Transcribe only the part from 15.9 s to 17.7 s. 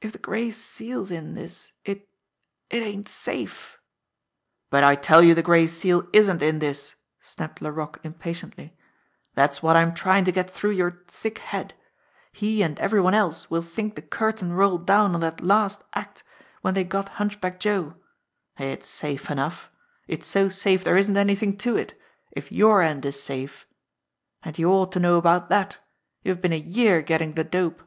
act when they got Hunchback